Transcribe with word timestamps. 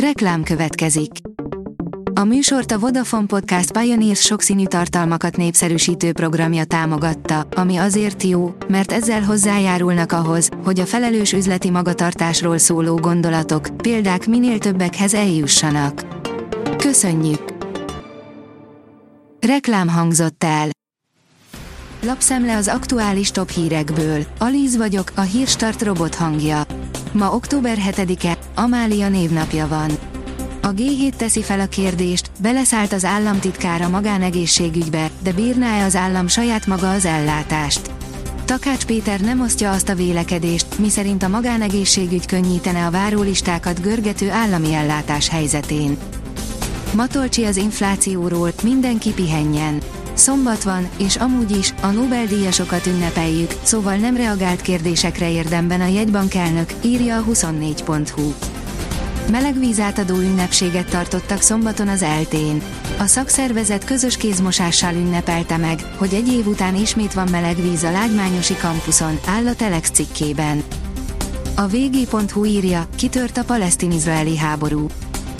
Reklám 0.00 0.42
következik. 0.42 1.10
A 2.14 2.24
műsort 2.24 2.72
a 2.72 2.78
Vodafone 2.78 3.26
Podcast 3.26 3.78
Pioneers 3.78 4.20
sokszínű 4.20 4.66
tartalmakat 4.66 5.36
népszerűsítő 5.36 6.12
programja 6.12 6.64
támogatta, 6.64 7.46
ami 7.54 7.76
azért 7.76 8.22
jó, 8.22 8.54
mert 8.68 8.92
ezzel 8.92 9.22
hozzájárulnak 9.22 10.12
ahhoz, 10.12 10.48
hogy 10.64 10.80
a 10.80 10.86
felelős 10.86 11.32
üzleti 11.32 11.70
magatartásról 11.70 12.58
szóló 12.58 12.96
gondolatok, 12.96 13.68
példák 13.76 14.26
minél 14.26 14.58
többekhez 14.58 15.14
eljussanak. 15.14 16.06
Köszönjük! 16.76 17.54
Reklám 19.40 19.88
hangzott 19.88 20.44
el. 20.44 20.68
Lapszemle 22.02 22.56
az 22.56 22.68
aktuális 22.68 23.30
top 23.30 23.50
hírekből. 23.50 24.24
Alíz 24.38 24.76
vagyok, 24.76 25.12
a 25.14 25.20
hírstart 25.20 25.82
robot 25.82 26.14
hangja. 26.14 26.66
Ma 27.16 27.34
október 27.34 27.78
7-e, 27.90 28.38
Amália 28.54 29.08
névnapja 29.08 29.68
van. 29.68 29.90
A 30.62 30.68
G7 30.68 31.12
teszi 31.16 31.42
fel 31.42 31.60
a 31.60 31.66
kérdést, 31.66 32.30
beleszállt 32.40 32.92
az 32.92 33.04
államtitkár 33.04 33.82
a 33.82 33.88
magánegészségügybe, 33.88 35.10
de 35.22 35.32
bírná-e 35.32 35.84
az 35.84 35.96
állam 35.96 36.28
saját 36.28 36.66
maga 36.66 36.90
az 36.90 37.04
ellátást? 37.04 37.90
Takács 38.44 38.84
Péter 38.84 39.20
nem 39.20 39.40
osztja 39.40 39.70
azt 39.70 39.88
a 39.88 39.94
vélekedést, 39.94 40.78
miszerint 40.78 41.22
a 41.22 41.28
magánegészségügy 41.28 42.26
könnyítene 42.26 42.86
a 42.86 42.90
várólistákat 42.90 43.80
görgető 43.80 44.30
állami 44.30 44.74
ellátás 44.74 45.28
helyzetén. 45.28 45.96
Matolcsi 46.94 47.44
az 47.44 47.56
inflációról, 47.56 48.52
mindenki 48.62 49.12
pihenjen. 49.12 49.82
Szombat 50.16 50.62
van, 50.62 50.88
és 50.98 51.16
amúgy 51.16 51.56
is, 51.56 51.74
a 51.80 51.86
Nobel-díjasokat 51.86 52.86
ünnepeljük, 52.86 53.54
szóval 53.62 53.96
nem 53.96 54.16
reagált 54.16 54.60
kérdésekre 54.60 55.30
érdemben 55.30 55.80
a 55.80 55.86
jegybank 55.86 56.34
elnök, 56.34 56.72
írja 56.82 57.16
a 57.16 57.24
24.hu. 57.24 58.32
Melegvízátadó 59.30 60.14
ünnepséget 60.14 60.90
tartottak 60.90 61.40
szombaton 61.40 61.88
az 61.88 62.02
eltén. 62.02 62.62
A 62.98 63.06
szakszervezet 63.06 63.84
közös 63.84 64.16
kézmosással 64.16 64.94
ünnepelte 64.94 65.56
meg, 65.56 65.80
hogy 65.96 66.14
egy 66.14 66.32
év 66.32 66.46
után 66.46 66.74
ismét 66.74 67.12
van 67.12 67.28
meleg 67.30 67.62
víz 67.62 67.82
a 67.82 67.90
Lágymányosi 67.90 68.56
kampuszon, 68.56 69.18
áll 69.26 69.46
a 69.46 69.54
Telex 69.54 69.90
cikkében. 69.90 70.62
A 71.54 71.66
vg.hu 71.66 72.44
írja, 72.44 72.86
kitört 72.96 73.36
a 73.36 73.44
palesztin-izraeli 73.44 74.36
háború. 74.36 74.86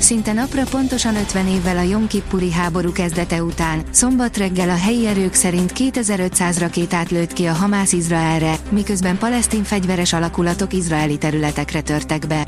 Szinte 0.00 0.32
napra 0.32 0.62
pontosan 0.70 1.16
50 1.16 1.46
évvel 1.48 1.76
a 1.76 1.82
Jom 1.82 2.06
háború 2.52 2.92
kezdete 2.92 3.42
után, 3.42 3.82
szombat 3.90 4.36
reggel 4.36 4.70
a 4.70 4.76
helyi 4.76 5.06
erők 5.06 5.34
szerint 5.34 5.72
2500 5.72 6.58
rakétát 6.58 7.10
lőtt 7.10 7.32
ki 7.32 7.44
a 7.44 7.52
Hamász 7.52 7.92
Izraelre, 7.92 8.54
miközben 8.70 9.18
palesztin 9.18 9.62
fegyveres 9.62 10.12
alakulatok 10.12 10.72
izraeli 10.72 11.18
területekre 11.18 11.80
törtek 11.80 12.26
be. 12.26 12.46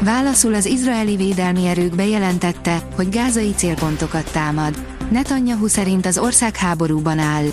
Válaszul 0.00 0.54
az 0.54 0.66
izraeli 0.66 1.16
védelmi 1.16 1.66
erők 1.66 1.94
bejelentette, 1.94 2.82
hogy 2.94 3.08
gázai 3.08 3.52
célpontokat 3.56 4.32
támad. 4.32 4.74
Netanyahu 5.10 5.66
szerint 5.66 6.06
az 6.06 6.18
ország 6.18 6.56
háborúban 6.56 7.18
áll. 7.18 7.46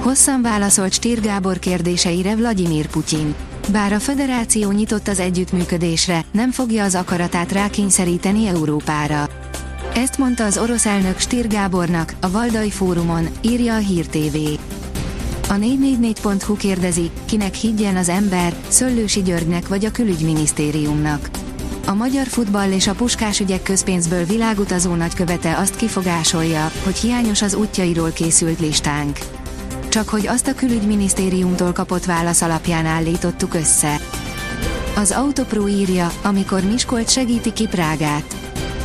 Hosszan 0.00 0.42
válaszolt 0.42 0.92
Stír 0.92 1.20
Gábor 1.20 1.58
kérdéseire 1.58 2.36
Vladimir 2.36 2.86
Putyin. 2.86 3.34
Bár 3.72 3.92
a 3.92 4.00
föderáció 4.00 4.70
nyitott 4.70 5.08
az 5.08 5.18
együttműködésre, 5.18 6.24
nem 6.32 6.50
fogja 6.50 6.84
az 6.84 6.94
akaratát 6.94 7.52
rákényszeríteni 7.52 8.46
Európára. 8.46 9.28
Ezt 9.94 10.18
mondta 10.18 10.44
az 10.44 10.58
orosz 10.58 10.86
elnök 10.86 11.18
Stír 11.18 11.46
Gábornak, 11.46 12.14
a 12.20 12.30
Valdai 12.30 12.70
Fórumon, 12.70 13.28
írja 13.40 13.74
a 13.74 13.78
Hír 13.78 14.06
TV. 14.06 14.36
A 15.48 15.54
444.hu 15.54 16.56
kérdezi, 16.56 17.10
kinek 17.24 17.54
higgyen 17.54 17.96
az 17.96 18.08
ember, 18.08 18.54
Szöllősi 18.68 19.22
Györgynek 19.22 19.68
vagy 19.68 19.84
a 19.84 19.90
külügyminisztériumnak. 19.90 21.28
A 21.86 21.94
magyar 21.94 22.26
futball 22.26 22.72
és 22.72 22.86
a 22.86 22.94
puskás 22.94 23.40
ügyek 23.40 23.62
közpénzből 23.62 24.24
világutazó 24.24 24.94
nagykövete 24.94 25.56
azt 25.56 25.76
kifogásolja, 25.76 26.70
hogy 26.84 26.96
hiányos 26.96 27.42
az 27.42 27.54
útjairól 27.54 28.10
készült 28.10 28.60
listánk 28.60 29.18
csak 29.88 30.08
hogy 30.08 30.26
azt 30.26 30.48
a 30.48 30.54
külügyminisztériumtól 30.54 31.72
kapott 31.72 32.04
válasz 32.04 32.42
alapján 32.42 32.86
állítottuk 32.86 33.54
össze. 33.54 34.00
Az 34.96 35.10
Autopro 35.10 35.68
írja, 35.68 36.12
amikor 36.22 36.62
Miskolt 36.62 37.10
segíti 37.10 37.52
ki 37.52 37.66
Prágát. 37.66 38.36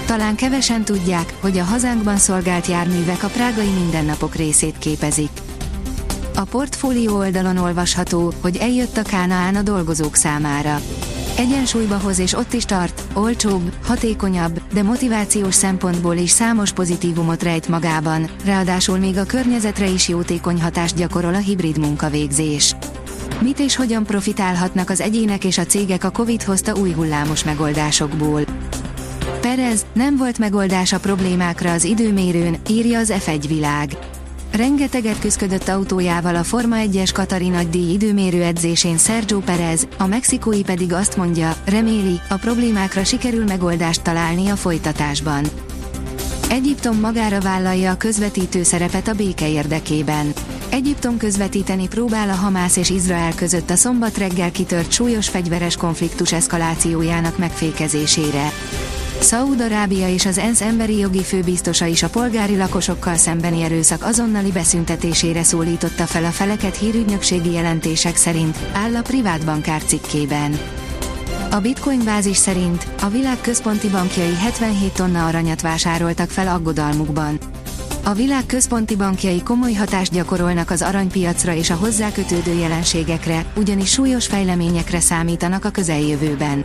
Talán 0.05 0.35
kevesen 0.35 0.83
tudják, 0.83 1.33
hogy 1.41 1.57
a 1.57 1.63
hazánkban 1.63 2.17
szolgált 2.17 2.67
járművek 2.67 3.23
a 3.23 3.27
prágai 3.27 3.69
mindennapok 3.69 4.35
részét 4.35 4.77
képezik. 4.77 5.31
A 6.35 6.43
portfólió 6.43 7.17
oldalon 7.17 7.57
olvasható, 7.57 8.33
hogy 8.41 8.57
eljött 8.57 8.97
a 8.97 9.01
Kánaán 9.01 9.55
a 9.55 9.61
dolgozók 9.61 10.15
számára 10.15 10.79
Egyensúlyba 11.37 11.97
hoz 11.99 12.19
és 12.19 12.33
ott 12.33 12.53
is 12.53 12.65
tart, 12.65 13.03
olcsóbb, 13.13 13.73
hatékonyabb, 13.83 14.61
de 14.73 14.83
motivációs 14.83 15.53
szempontból 15.53 16.15
is 16.15 16.29
számos 16.29 16.71
pozitívumot 16.71 17.43
rejt 17.43 17.67
magában, 17.67 18.29
ráadásul 18.45 18.97
még 18.97 19.17
a 19.17 19.23
környezetre 19.23 19.87
is 19.87 20.07
jótékony 20.07 20.61
hatást 20.61 20.95
gyakorol 20.95 21.33
a 21.33 21.37
hibrid 21.37 21.77
munkavégzés. 21.77 22.75
Mit 23.41 23.59
és 23.59 23.75
hogyan 23.75 24.03
profitálhatnak 24.03 24.89
az 24.89 25.01
egyének 25.01 25.43
és 25.43 25.57
a 25.57 25.65
cégek 25.65 26.03
a 26.03 26.09
Covid 26.09 26.43
hozta 26.43 26.75
új 26.75 26.91
hullámos 26.91 27.43
megoldásokból? 27.43 28.41
Perez, 29.41 29.85
nem 29.93 30.17
volt 30.17 30.37
megoldás 30.37 30.93
a 30.93 30.99
problémákra 30.99 31.71
az 31.71 31.83
időmérőn, 31.83 32.57
írja 32.69 32.99
az 32.99 33.13
F1 33.25 33.43
világ. 33.47 33.97
Rengeteget 34.55 35.19
küzdött 35.19 35.67
autójával 35.67 36.35
a 36.35 36.43
Forma 36.43 36.75
1-es 36.79 37.09
Katari 37.13 37.47
nagydíj 37.47 37.93
időmérő 37.93 38.43
edzésén 38.43 38.97
Sergio 38.97 39.39
Perez, 39.39 39.87
a 39.97 40.05
mexikói 40.05 40.61
pedig 40.61 40.93
azt 40.93 41.17
mondja, 41.17 41.55
reméli, 41.65 42.19
a 42.29 42.35
problémákra 42.35 43.03
sikerül 43.03 43.43
megoldást 43.43 44.01
találni 44.01 44.49
a 44.49 44.55
folytatásban. 44.55 45.45
Egyiptom 46.49 46.99
magára 46.99 47.39
vállalja 47.39 47.91
a 47.91 47.97
közvetítő 47.97 48.63
szerepet 48.63 49.07
a 49.07 49.13
béke 49.13 49.49
érdekében. 49.49 50.33
Egyiptom 50.69 51.17
közvetíteni 51.17 51.87
próbál 51.87 52.29
a 52.29 52.35
Hamász 52.35 52.77
és 52.77 52.89
Izrael 52.89 53.35
között 53.35 53.69
a 53.69 53.75
szombat 53.75 54.17
reggel 54.17 54.51
kitört 54.51 54.91
súlyos 54.91 55.29
fegyveres 55.29 55.75
konfliktus 55.75 56.31
eszkalációjának 56.31 57.37
megfékezésére. 57.37 58.51
Szaúd-Arábia 59.23 60.09
és 60.09 60.25
az 60.25 60.37
ENSZ 60.37 60.61
emberi 60.61 60.97
jogi 60.97 61.23
főbiztosa 61.23 61.85
is 61.85 62.03
a 62.03 62.09
polgári 62.09 62.57
lakosokkal 62.57 63.15
szembeni 63.15 63.61
erőszak 63.61 64.03
azonnali 64.03 64.51
beszüntetésére 64.51 65.43
szólította 65.43 66.05
fel 66.05 66.25
a 66.25 66.29
feleket 66.29 66.77
hírügynökségi 66.77 67.51
jelentések 67.51 68.15
szerint, 68.15 68.57
áll 68.73 68.95
a 68.95 69.01
privát 69.01 69.45
bankár 69.45 69.83
cikkében. 69.83 70.59
A 71.51 71.59
Bitcoin 71.59 72.03
bázis 72.03 72.37
szerint 72.37 72.87
a 73.01 73.07
világ 73.09 73.41
központi 73.41 73.87
bankjai 73.87 74.35
77 74.35 74.93
tonna 74.93 75.27
aranyat 75.27 75.61
vásároltak 75.61 76.29
fel 76.29 76.47
aggodalmukban. 76.47 77.37
A 78.03 78.13
világ 78.13 78.45
központi 78.45 78.95
bankjai 78.95 79.43
komoly 79.43 79.73
hatást 79.73 80.11
gyakorolnak 80.11 80.69
az 80.69 80.81
aranypiacra 80.81 81.53
és 81.53 81.69
a 81.69 81.75
hozzá 81.75 82.11
kötődő 82.11 82.53
jelenségekre, 82.53 83.45
ugyanis 83.55 83.91
súlyos 83.91 84.25
fejleményekre 84.27 84.99
számítanak 84.99 85.65
a 85.65 85.69
közeljövőben. 85.69 86.63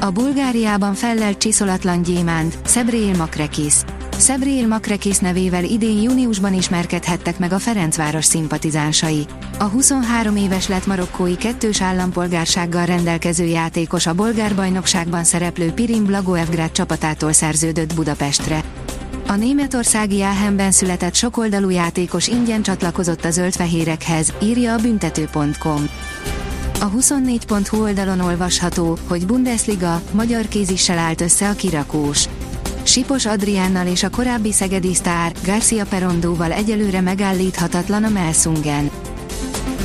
A 0.00 0.10
Bulgáriában 0.10 0.94
fellelt 0.94 1.38
csiszolatlan 1.38 2.02
gyémánt, 2.02 2.58
Szebrél 2.64 3.16
Makrekis. 3.16 3.74
Szebrél 4.18 4.66
Makrekis 4.66 5.18
nevével 5.18 5.64
idén 5.64 6.02
júniusban 6.02 6.54
ismerkedhettek 6.54 7.38
meg 7.38 7.52
a 7.52 7.58
Ferencváros 7.58 8.24
szimpatizánsai. 8.24 9.26
A 9.58 9.64
23 9.64 10.36
éves 10.36 10.68
lett 10.68 10.86
marokkói 10.86 11.36
kettős 11.36 11.82
állampolgársággal 11.82 12.84
rendelkező 12.84 13.44
játékos 13.44 14.06
a 14.06 14.14
bolgár 14.14 14.54
bajnokságban 14.54 15.24
szereplő 15.24 15.72
Pirin 15.72 16.04
Blagoevgrad 16.04 16.72
csapatától 16.72 17.32
szerződött 17.32 17.94
Budapestre. 17.94 18.62
A 19.26 19.34
németországi 19.34 20.22
Áhenben 20.22 20.70
született 20.70 21.14
sokoldalú 21.14 21.70
játékos 21.70 22.28
ingyen 22.28 22.62
csatlakozott 22.62 23.24
a 23.24 23.30
zöldfehérekhez, 23.30 24.32
írja 24.42 24.72
a 24.72 24.78
büntető.com. 24.78 25.88
A 26.80 26.90
24.hu 26.90 27.82
oldalon 27.82 28.20
olvasható, 28.20 28.98
hogy 29.06 29.26
Bundesliga, 29.26 30.00
magyar 30.12 30.48
kézissel 30.48 30.98
állt 30.98 31.20
össze 31.20 31.48
a 31.48 31.52
kirakós. 31.52 32.24
Sipos 32.82 33.26
Adriánnal 33.26 33.86
és 33.86 34.02
a 34.02 34.10
korábbi 34.10 34.52
szegedi 34.52 34.94
sztár, 34.94 35.32
Garcia 35.44 35.84
Perondóval 35.84 36.52
egyelőre 36.52 37.00
megállíthatatlan 37.00 38.04
a 38.04 38.08
Melsungen. 38.08 38.90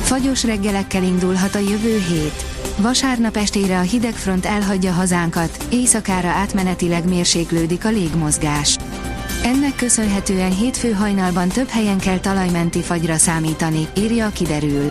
Fagyos 0.02 0.44
reggelekkel 0.44 1.02
indulhat 1.02 1.54
a 1.54 1.58
jövő 1.58 2.02
hét. 2.08 2.44
Vasárnap 2.76 3.36
estére 3.36 3.78
a 3.78 3.82
hidegfront 3.82 4.46
elhagyja 4.46 4.92
hazánkat, 4.92 5.66
éjszakára 5.70 6.28
átmenetileg 6.28 7.08
mérséklődik 7.08 7.84
a 7.84 7.90
légmozgás. 7.90 8.76
Ennek 9.44 9.76
köszönhetően 9.76 10.56
hétfő 10.56 10.92
hajnalban 10.92 11.48
több 11.48 11.68
helyen 11.68 11.98
kell 11.98 12.18
talajmenti 12.18 12.80
fagyra 12.80 13.16
számítani, 13.16 13.88
írja 13.96 14.26
a 14.26 14.30
kiderül. 14.30 14.90